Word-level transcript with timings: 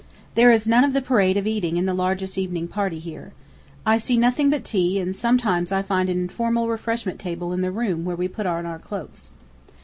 There 0.33 0.51
is 0.51 0.67
none 0.67 0.83
of 0.83 0.93
the 0.93 1.01
parade 1.03 1.37
of 1.37 1.45
eating 1.45 1.77
in 1.77 1.85
the 1.85 1.93
largest 1.93 2.35
evening 2.35 2.67
party 2.67 2.97
here. 2.97 3.33
I 3.85 3.99
see 3.99 4.17
nothing 4.17 4.49
but 4.49 4.63
tea, 4.63 4.97
and 4.99 5.15
sometimes 5.15 5.69
find 5.69 6.09
an 6.09 6.17
informal 6.19 6.67
refreshment 6.69 7.19
table 7.19 7.53
in 7.53 7.61
the 7.61 7.69
room 7.69 8.03
where 8.03 8.15
we 8.15 8.27
put 8.27 8.47
on 8.47 8.65
our 8.65 8.79
cloaks. 8.79 9.29